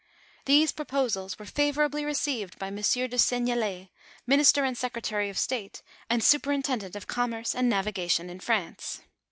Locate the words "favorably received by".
1.45-2.71